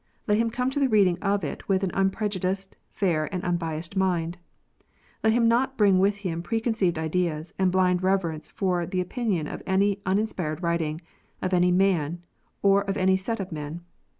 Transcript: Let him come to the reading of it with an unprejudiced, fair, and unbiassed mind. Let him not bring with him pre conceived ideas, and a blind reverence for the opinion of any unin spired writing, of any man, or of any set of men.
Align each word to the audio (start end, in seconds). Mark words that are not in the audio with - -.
Let 0.25 0.39
him 0.39 0.49
come 0.49 0.71
to 0.71 0.79
the 0.79 0.89
reading 0.89 1.19
of 1.21 1.43
it 1.43 1.69
with 1.69 1.83
an 1.83 1.91
unprejudiced, 1.93 2.75
fair, 2.89 3.31
and 3.31 3.43
unbiassed 3.43 3.95
mind. 3.95 4.39
Let 5.23 5.31
him 5.31 5.47
not 5.47 5.77
bring 5.77 5.99
with 5.99 6.17
him 6.25 6.41
pre 6.41 6.59
conceived 6.59 6.97
ideas, 6.97 7.53
and 7.59 7.67
a 7.67 7.71
blind 7.71 8.01
reverence 8.01 8.49
for 8.49 8.87
the 8.87 8.99
opinion 8.99 9.45
of 9.45 9.61
any 9.67 9.97
unin 9.97 10.27
spired 10.27 10.63
writing, 10.63 11.01
of 11.39 11.53
any 11.53 11.71
man, 11.71 12.23
or 12.63 12.81
of 12.81 12.97
any 12.97 13.15
set 13.15 13.39
of 13.39 13.51
men. 13.51 13.81